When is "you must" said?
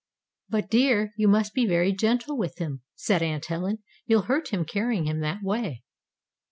1.15-1.53